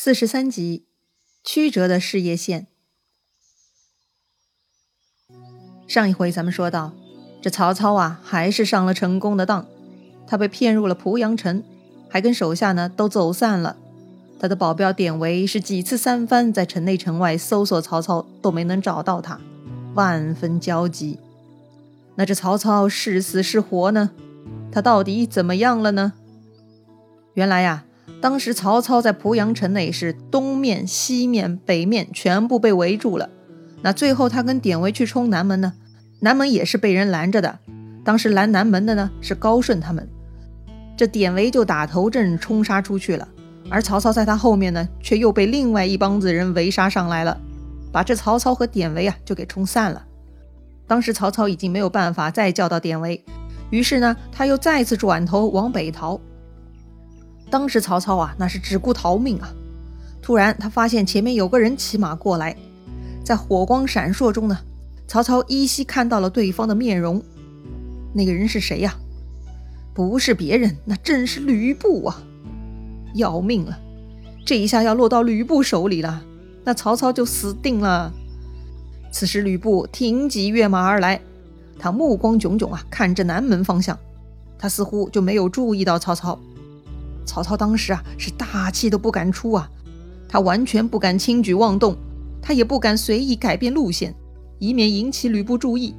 [0.00, 0.86] 四十三集，
[1.42, 2.68] 曲折的事业线。
[5.88, 6.92] 上一回咱们说到，
[7.42, 9.66] 这曹操啊，还是上了成功的当。
[10.24, 11.64] 他被骗入了濮阳城，
[12.08, 13.76] 还跟手下呢都走散了。
[14.38, 19.40] 他的保镖典韦是几次三番在城内城外搜索曹操，都没能找到他，
[19.94, 21.18] 万分焦急。
[22.14, 24.12] 那这曹操是死是活呢？
[24.70, 26.12] 他到底怎么样了呢？
[27.34, 27.86] 原来呀。
[28.20, 33.30] 当时曹操在濮阳城内是东面、西面、北面全部被围住了。
[33.82, 35.72] 那最后他跟典韦去冲南门呢，
[36.20, 37.58] 南门也是被人拦着的。
[38.04, 40.08] 当时拦南门的呢是高顺他们，
[40.96, 43.28] 这典韦就打头阵冲杀出去了。
[43.70, 47.38] 而曹操在他后面呢，却又被另外一帮子人围杀上来了，
[47.92, 50.04] 把这曹操和典韦啊就给冲散了。
[50.86, 53.22] 当时曹操已经没有办法再叫到典韦，
[53.70, 56.18] 于是呢他又再次转头往北逃。
[57.50, 59.48] 当时曹操啊，那是只顾逃命啊！
[60.20, 62.56] 突然他发现前面有个人骑马过来，
[63.24, 64.58] 在火光闪烁中呢，
[65.06, 67.22] 曹操依稀看到了对方的面容。
[68.12, 68.94] 那个人是谁呀？
[69.94, 72.22] 不是别人，那正是吕布啊！
[73.14, 73.78] 要命了，
[74.44, 76.22] 这一下要落到吕布手里了，
[76.64, 78.12] 那曹操就死定了。
[79.10, 81.20] 此时吕布挺戟跃马而来，
[81.78, 83.98] 他目光炯炯啊，看着南门方向，
[84.58, 86.38] 他似乎就没有注意到曹操。
[87.28, 89.70] 曹操当时啊是大气都不敢出啊，
[90.26, 91.94] 他完全不敢轻举妄动，
[92.40, 94.14] 他也不敢随意改变路线，
[94.58, 95.94] 以免引起吕布注意。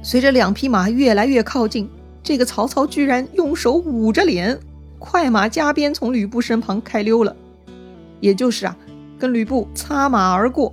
[0.00, 1.90] 随着两匹马越来越靠近，
[2.22, 4.56] 这个曹操居然用手捂着脸，
[5.00, 7.34] 快马加鞭从吕布身旁开溜了，
[8.20, 8.76] 也就是啊
[9.18, 10.72] 跟吕布擦马而过。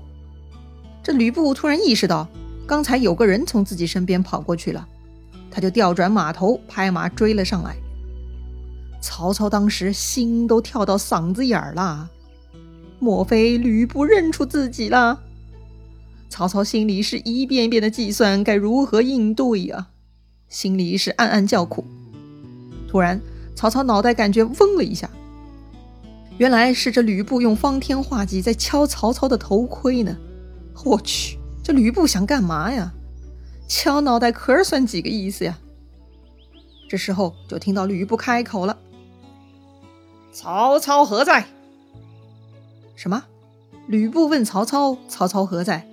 [1.01, 2.27] 这吕布突然意识到
[2.67, 4.87] 刚才有个人从自己身边跑过去了，
[5.49, 7.75] 他就调转马头，拍马追了上来。
[9.09, 12.09] 曹操当时心都跳到嗓子眼儿了，
[12.99, 15.21] 莫非吕布认出自己了？
[16.27, 19.87] 曹操心里是一遍遍的计算该如何应对呀，
[20.49, 21.85] 心里是暗暗叫苦。
[22.89, 23.21] 突然，
[23.55, 25.09] 曹操脑袋感觉嗡了一下，
[26.37, 30.17] 原来是这吕布用方天画戟在敲曹操的头盔呢。
[30.83, 32.91] 我去，这吕布想干嘛呀？
[33.69, 35.57] 敲脑袋壳算几个意思呀？
[36.89, 38.77] 这时候就听到吕布开口了。
[40.39, 41.47] 曹操何在？
[42.95, 43.23] 什么？
[43.87, 45.87] 吕布问曹操：“曹操何在？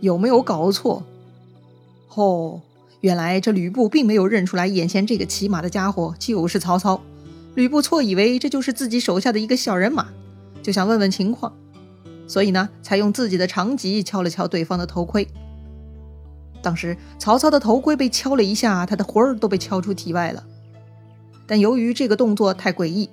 [0.00, 1.02] 有没有搞错？”
[2.16, 2.62] 哦，
[3.02, 7.02] 原来这吕布并没有认出来，眼前这个骑马的家伙就是曹操。
[7.54, 10.08] 吕布错以为这就是自己手下的一个小人马，
[10.62, 11.52] 就想问问情况，
[12.26, 15.28] 所以呢，才用自己的长戟敲了敲对方的头盔。
[16.62, 20.42] 当时曹操的头盔被敲了一下，他的魂儿都被敲出体外了。
[21.46, 23.10] 但由于这个动作太诡异。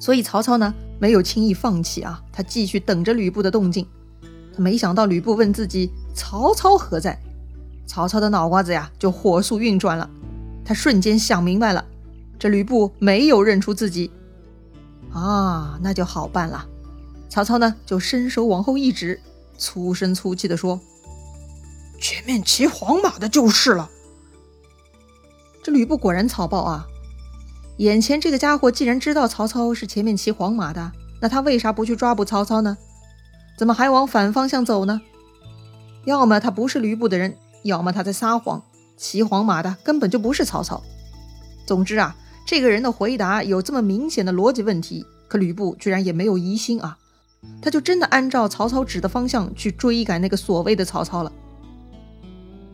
[0.00, 3.86] 所以曹操呢没有轻易放弃啊，他继续等着吕布的动静。
[4.52, 7.16] 他没想到吕布问自己曹操何在，
[7.86, 10.10] 曹操的脑瓜子呀就火速运转了，
[10.64, 11.84] 他瞬间想明白了，
[12.38, 14.10] 这吕布没有认出自己
[15.12, 16.66] 啊，那就好办了。
[17.28, 19.20] 曹操呢就伸手往后一指，
[19.56, 20.80] 粗声粗气地说
[22.00, 23.88] ：“前面骑黄马的就是了。”
[25.62, 26.86] 这吕布果然草包啊。
[27.80, 32.76] 眼前这个家伙既然知道曹操是前面骑黄马的，那他为啥不去抓捕曹操呢？
[33.56, 35.00] 怎么还往反方向走呢？
[36.04, 38.62] 要么他不是吕布的人，要么他在撒谎。
[38.98, 40.82] 骑黄马的根本就不是曹操。
[41.66, 42.14] 总之啊，
[42.46, 46.98] 这个人的回答有这么明显的逻辑问题，可吕布居然也没有疑心啊，
[47.62, 51.32] 他就真的按照曹操指的方向去追赶那个所谓的曹操了。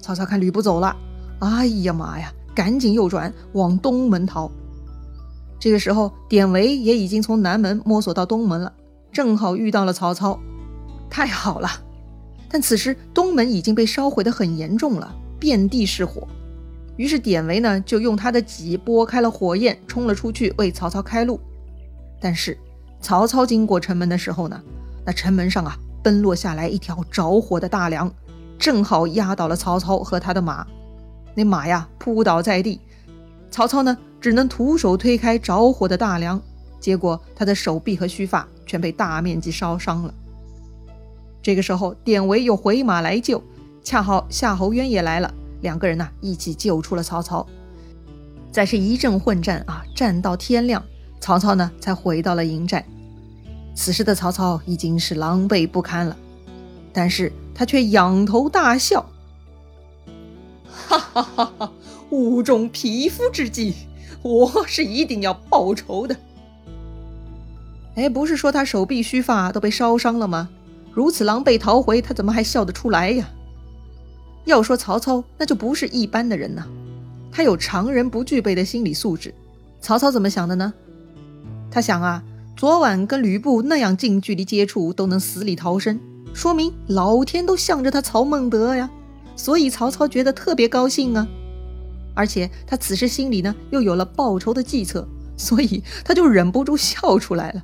[0.01, 0.97] 曹操看吕布走了，
[1.39, 4.51] 哎呀妈呀，赶紧右转往东门逃。
[5.59, 8.73] 这个时候，典韦也已经从南门摸索到东门了，
[9.13, 10.39] 正好遇到了曹操。
[11.09, 11.69] 太好了！
[12.49, 16.27] 但此时东门已经被烧毁的很严重了，遍地是火。
[16.97, 21.41] 于是典韦呢，就用他的戟拨开了火焰，冲了出去为曹操开路。
[22.21, 22.57] 但是
[23.01, 24.61] 曹操经过城门的时候呢，
[25.05, 28.13] 那城门上啊，奔落下来一条着火的大梁，
[28.59, 30.67] 正好压倒了曹操和他的马。
[31.35, 32.81] 那马呀，扑倒在地。
[33.51, 33.97] 曹操呢？
[34.27, 36.43] 只能徒手推开着火的大梁，
[36.81, 40.13] 结果他的手臂和须发全被大面积烧伤了。
[41.41, 43.41] 这个时候，典韦又回马来救，
[43.85, 47.47] 恰好夏侯渊也来了，两个人呢一起救出了曹操。
[48.51, 50.85] 再是一阵混战啊，战到天亮，
[51.21, 52.85] 曹操呢才回到了营寨。
[53.77, 56.17] 此时的曹操已经是狼狈不堪了，
[56.93, 59.09] 但是他却仰头大笑，
[60.67, 61.73] 哈哈哈哈！
[62.11, 63.73] 物中匹夫之计。
[64.23, 66.17] 我是一定要报仇的。
[67.95, 70.49] 哎，不是说他手臂须发都被烧伤了吗？
[70.93, 73.29] 如此狼狈逃回，他怎么还笑得出来呀？
[74.45, 76.65] 要说曹操，那就不是一般的人呐，
[77.33, 79.35] 他有常人不具备的心理素质。
[79.81, 80.73] 曹操怎么想的呢？
[81.71, 82.23] 他想啊，
[82.57, 85.99] 昨晚跟吕布那样近距离接触都能死里逃生，
[86.33, 88.91] 说明老天都向着他曹孟德呀。
[89.35, 91.29] 所以曹操觉得特别高兴啊，
[92.17, 97.63] 而且他此时心里呢又有了报仇的计策，所以他就忍不住笑出来了。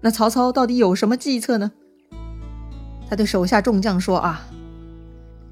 [0.00, 1.70] 那曹操到底有什么计策呢？
[3.08, 4.48] 他对手下众将说：“啊，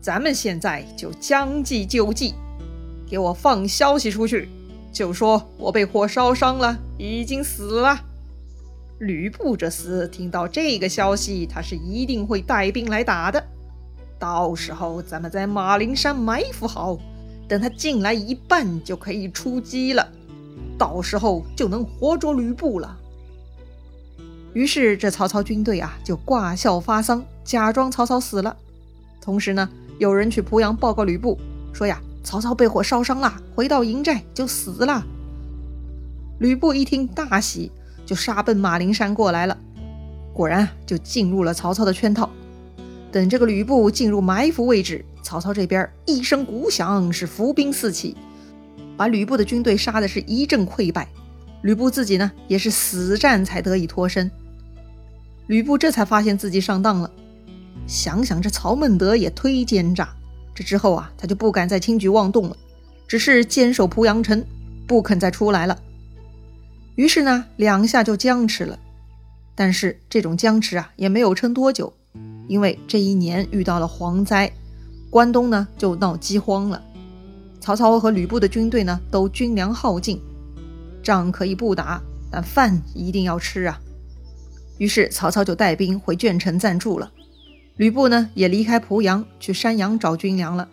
[0.00, 2.34] 咱们现在就将计就计，
[3.08, 4.48] 给我放消息出去，
[4.92, 8.00] 就说我被火烧伤了，已经死了。
[8.98, 13.42] 吕布这厮听到这个消息，他是一定会带兵来打的。
[14.18, 16.98] 到时候咱们在马陵山埋伏好，
[17.50, 20.08] 等他进来一半就可以出击了，
[20.78, 22.96] 到时候就能活捉吕布了。”
[24.54, 28.56] 于是，这曹操军队啊，就挂孝发丧，假装曹操死了。
[29.20, 29.68] 同时呢，
[29.98, 31.36] 有人去濮阳报告吕布，
[31.72, 35.04] 说呀，曹操被火烧伤了，回到营寨就死了。
[36.38, 37.72] 吕布一听大喜，
[38.06, 39.58] 就杀奔马陵山过来了。
[40.32, 42.30] 果然，就进入了曹操的圈套。
[43.10, 48.16] 等这个吕布进入埋伏位置，曹操这边一声鼓响，是伏兵四起，
[48.96, 51.06] 把吕布的军队杀的是一阵溃败。
[51.62, 54.28] 吕布自己呢，也是死战才得以脱身。
[55.46, 57.08] 吕布这才发现自己上当了，
[57.86, 60.08] 想想这曹孟德也忒奸诈，
[60.52, 62.56] 这之后啊，他就不敢再轻举妄动了，
[63.06, 64.44] 只是坚守濮阳城，
[64.84, 65.78] 不肯再出来了。
[66.96, 68.76] 于是呢，两下就僵持了。
[69.54, 71.92] 但是这种僵持啊，也没有撑多久，
[72.48, 74.50] 因为这一年遇到了蝗灾，
[75.10, 76.82] 关东呢就闹饥荒了。
[77.60, 80.18] 曹操和吕布的军队呢，都军粮耗尽，
[81.02, 83.78] 仗可以不打，但饭一定要吃啊。
[84.78, 87.10] 于是曹操就带兵回鄄城暂住了，
[87.76, 90.68] 吕布呢也离开濮阳去山阳找军粮了。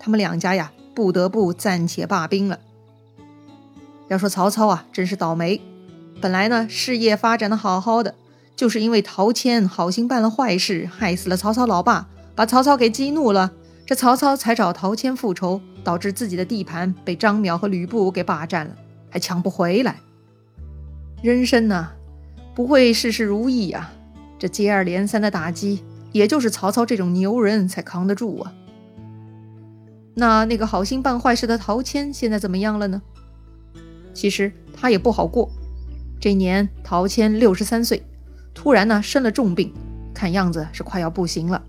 [0.00, 2.58] 他们两家呀不得不暂且罢兵了。
[4.08, 5.60] 要说曹操啊，真是倒霉。
[6.20, 8.16] 本来呢事业发展的好好的，
[8.56, 13.52] 就是因为陶谦好心办了坏事，害死了曹操老爸，把曹操给激怒了，
[13.92, 18.74] 这曹操才找陶谦复仇，导致自己的地盘被张邈和吕布给霸占了，
[19.10, 20.00] 还抢不回来。
[21.22, 21.90] 人生呢？
[22.54, 23.90] 不会事事如意呀，
[24.38, 28.54] 这接二连三的打击，也就是曹操这种牛人才扛得住啊。
[30.14, 33.02] 那那个好心办坏事的陶谦现在怎么样了呢？
[34.14, 35.50] 其实他也不好过。
[36.18, 38.02] 这年陶谦六十三岁，
[38.54, 39.70] 突然呢生了重病，
[40.14, 41.62] 看样子是快要不行了。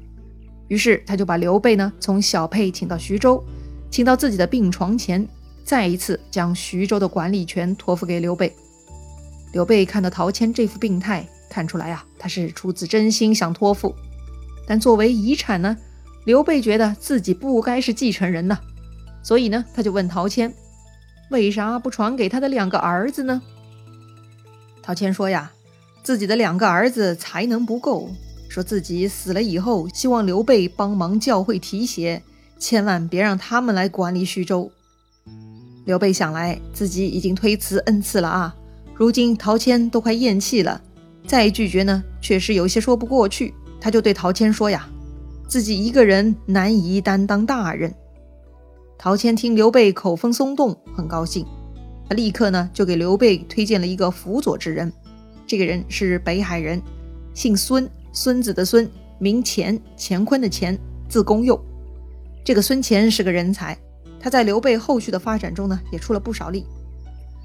[0.67, 3.43] 于是他就把刘备呢从小沛请到徐州，
[3.91, 5.27] 请到自己的病床前，
[5.63, 8.53] 再一次将徐州的管理权托付给刘备。
[9.51, 13.93] 刘备看到陶谦这副病态，看出来啊，他是出自真心想托付。
[14.65, 15.77] 但作为遗产呢，
[16.25, 18.57] 刘备觉得自己不该是继承人呐，
[19.21, 20.51] 所以呢，他就问陶谦，
[21.29, 23.41] 为啥不传给他的两个儿子呢？
[24.81, 25.51] 陶谦说呀，
[26.01, 28.09] 自己的两个儿子才能不够，
[28.53, 32.21] 说自己死了以后，希望刘备帮忙教会提携，
[32.59, 34.71] 千万别让他们来管理徐州。
[35.85, 38.55] 刘备想来，自己已经推辞恩赐了啊。
[38.93, 40.79] 如今陶谦都快咽气了，
[41.25, 43.55] 再拒绝呢，确实有些说不过去。
[43.81, 44.87] 他就对陶谦说呀
[45.49, 47.91] ：“自己一个人难以担当大任。”
[48.99, 51.43] 陶谦听刘备口风松动，很高兴，
[52.07, 54.93] 他立刻呢就给刘备推荐了一个辅佐之人。
[55.47, 56.79] 这个人是北海人，
[57.33, 60.77] 姓孙，孙子的孙，名乾，乾坤的乾，
[61.09, 61.59] 字公佑。
[62.45, 63.75] 这个孙乾是个人才，
[64.19, 66.63] 他在刘备后续的发展中呢也出了不少力。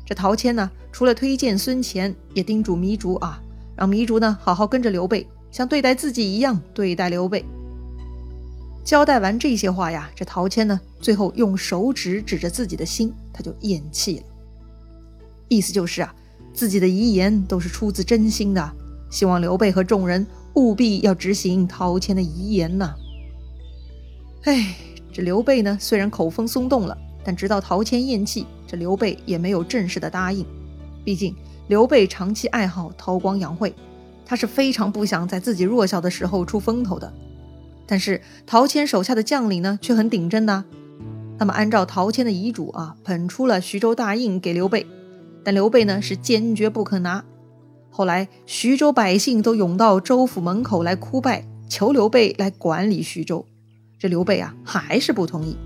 [0.05, 3.43] 这陶谦呢，除了推荐孙乾，也叮嘱糜竺啊，
[3.75, 7.43] 让糜竺呢好好跟着刘备，像对待自己一样对待刘备。
[8.85, 14.23] 交代完这些话呀，这陶谦呢，最后用手指指着自己的心，他就咽气了。
[15.49, 16.15] 意思就是啊，
[16.53, 18.71] 自己的遗言都是出自真心的，
[19.11, 20.27] 希望刘备和众人
[20.59, 22.95] 务必要执行陶谦的遗言呐。
[24.43, 24.75] 哎，
[25.13, 26.97] 这刘备呢，虽然口风松动了。
[27.25, 30.47] 但直到陶谦咽气，这刘备也没有正式的答应。
[31.05, 31.35] 毕竟
[31.67, 33.75] 刘备长期爱好韬光养晦，
[34.25, 37.13] 他是非常不想在自己弱小的时候出风头的。
[37.87, 40.65] 但是陶谦手下的将领呢，却很顶真的。
[41.39, 44.87] 那么按照陶谦的遗嘱啊，捧出了徐州大印给刘备，
[45.45, 47.23] 但刘备呢是坚决不肯拿。
[47.91, 53.45] 后来徐州百姓都涌到州府门口来哭拜，求刘备来管理徐州。
[53.99, 55.57] 这刘备啊，还是不同意。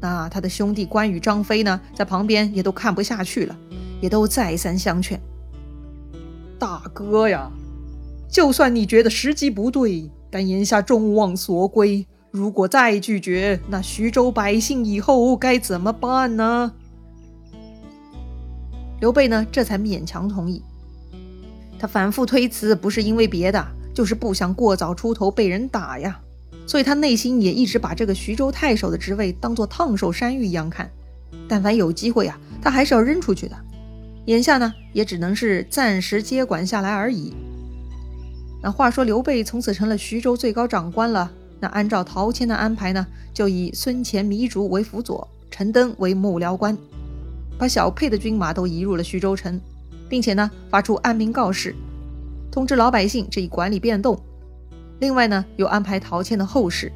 [0.00, 3.56] 那他的兄弟关羽、张飞呢，在旁边也都看不下去了，
[4.00, 5.20] 也都再三相劝。
[6.58, 7.50] 大哥呀，
[8.28, 16.72] 就算你觉得时机不对，但眼下众望所归，如果再拒绝，那徐州百姓以后该怎么办呢？”
[19.00, 20.62] 刘备呢，这才勉强同意。
[21.80, 26.20] 他反复推辞，不是因为别的，就是不想过早出头被人打呀。
[26.66, 30.90] 所以他内心也一直把这个徐州太守的职位当做烫手山芋一样看。
[31.48, 33.56] 但凡有机会啊，他还是要扔出去的。
[34.26, 37.32] 眼下呢，也只能是暂时接管下来而已。
[38.62, 41.32] 那话说刘备从此成了徐州最高长官了。
[41.58, 46.76] 那按照陶谦的安排呢，就以孙乾、糜竺为辅佐，陈登为幕僚官。
[47.58, 49.60] 把小沛的军马都移入了徐州城，
[50.10, 51.74] 并且呢发出安民告示，
[52.50, 54.20] 通知老百姓这一管理变动。
[54.98, 56.92] 另外呢又安排陶谦的后事，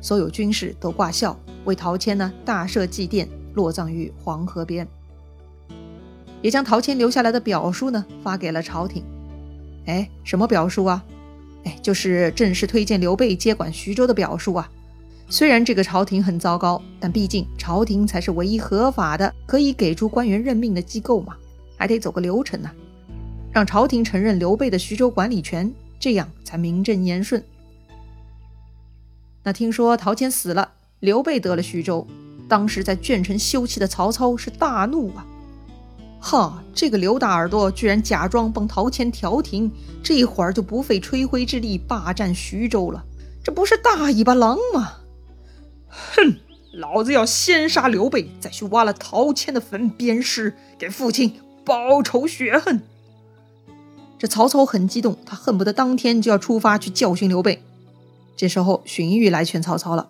[0.00, 4.86] 所有军士都挂孝，为陶谦呢大设祭奠，落葬于黄河边。
[6.40, 9.02] 也将陶谦留下来的表书呢发给了朝廷。
[9.86, 11.02] 哎，什么表书啊？
[11.64, 14.70] 哎，就是正式推荐刘备接管徐州的表述啊。
[15.30, 21.36] 虽然这个朝廷很糟糕，但毕竟朝廷才是唯一合法的可以给出官员任命的机构嘛，
[21.78, 22.70] 还得走个流程呢，
[23.52, 27.42] 让朝廷承认刘备的徐州管理权，这样才名正言顺。
[29.44, 32.06] 那听说陶谦死了，刘备得了徐州，
[32.48, 35.24] 当时在鄄城休憩的曹操是大怒啊！
[36.20, 39.70] 哈，这个刘大耳朵居然假装帮陶谦调停，
[40.02, 43.04] 这一会儿就不费吹灰之力霸占徐州了，
[43.42, 44.94] 这不是大尾巴狼吗？
[45.88, 46.40] 哼！
[46.74, 52.80] 老子要先杀刘备，再去挖了陶谦的坟鞭尸，给父亲报仇雪恨。
[54.18, 57.62] 这曹操很激动，他恨不得当天就要出发去教训刘备。
[58.36, 60.08] 这时候，荀彧来劝曹操了：“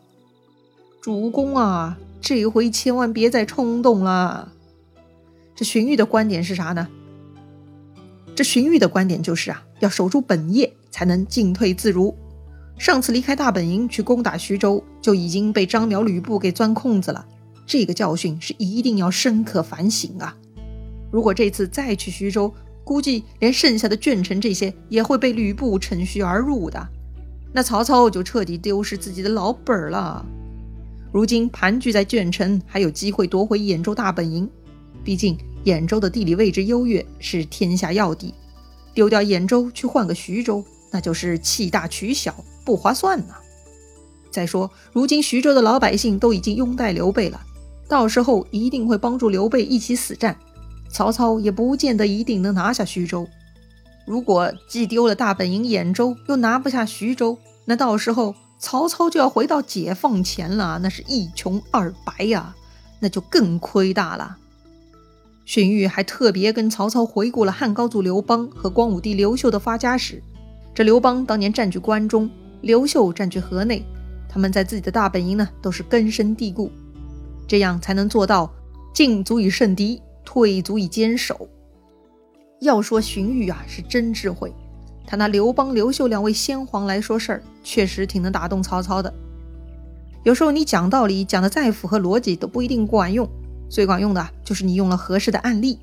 [1.02, 4.52] 主公啊，这回千万别再冲动了。”
[5.56, 6.88] 这荀彧的观点是啥呢？
[8.36, 12.16] 这荀彧的观点就是啊，要守住本业，才能进退自如。
[12.78, 17.26] 上次离开大本营去攻打徐州，就已经被张辽、吕布给钻空子了。
[17.66, 20.36] 这个教训是一定要深刻反省啊！
[21.10, 22.52] 如果这次再去徐州，
[22.84, 26.88] 估计连剩下的鄄城这些也会被吕布趁虚而入的。
[27.52, 30.24] 那曹操就彻底丢失自己的老本了。
[31.12, 34.48] 如今盘踞在鄄城，还有机会夺回兖州大本营。
[35.02, 38.34] 毕竟兖州的地理位置优越，是天下要地。
[38.92, 42.34] 丢掉兖州去换个徐州，那就是弃大取小。
[42.64, 43.34] 不划算呐。
[44.30, 47.40] 再说，如今徐州的老百姓都已经拥戴刘备了，
[47.88, 50.36] 到时候一定会帮助刘备一起死战。
[50.88, 53.28] 曹操也不见得一定能拿下徐州。
[54.06, 62.54] 如果既丢了大本营兖州，又拿不下徐州，那到时候曹操就要回到解放前了，那是一穷二白呀，
[63.00, 64.38] 那就更亏大了。
[65.44, 70.22] 荀彧还特别跟曹操回顾了汉高祖刘邦和光武帝刘秀的发家史。
[70.74, 72.30] 这刘邦当年占据关中。
[72.60, 73.84] 刘秀占据河内，
[74.28, 76.72] 他们在自己的大本营呢，都是根深蒂固，
[77.46, 78.50] 这样才能做到
[78.92, 81.48] 进足以胜敌，退足以坚守。
[82.60, 84.52] 要说荀彧啊，是真智慧，
[85.06, 89.10] 他拿刘邦、刘秀两位先皇来说事儿，确实挺能打动曹操的。
[90.24, 93.26] 有时候你讲道理讲的再符合逻辑，都不一定管用，
[93.70, 95.78] 最管用的就是你用了合适的案例。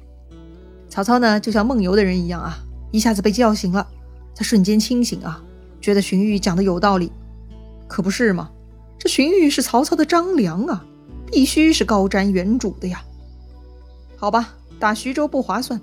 [0.89, 2.59] 曹操呢，就像梦游的人一样啊，
[2.91, 3.87] 一下子被叫醒了，
[4.35, 5.43] 他瞬间清醒啊。
[5.81, 7.11] 觉得荀彧讲的有道理，
[7.87, 8.51] 可不是吗？
[8.99, 10.85] 这荀彧是曹操的张良啊，
[11.31, 13.03] 必须是高瞻远瞩的呀。
[14.25, 15.79] 好吧，打徐州不划算，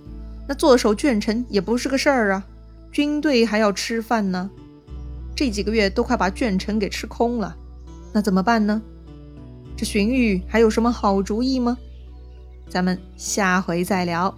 [0.48, 2.44] 那坐守鄄城也不是个事儿啊。
[2.90, 4.50] 军队还要吃饭呢，
[5.32, 7.56] 这几个月都快把鄄城给吃空了，
[8.12, 8.82] 那怎么办呢？
[9.76, 11.78] 这荀彧还有什么好主意吗？
[12.68, 14.36] 咱们下回再聊。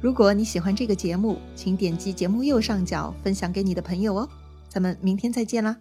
[0.00, 4.28] 如果你喜欢这个节目，请点击节目右上角分享给你的朋友哦。
[4.68, 5.76] 咱们明天再见啦！